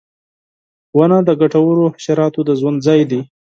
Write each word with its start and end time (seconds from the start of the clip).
•ونه 0.97 1.17
د 1.27 1.29
ګټورو 1.41 1.83
حشراتو 1.95 2.39
د 2.47 2.49
ژوند 2.59 2.77
ځای 2.87 3.01
دی. 3.11 3.21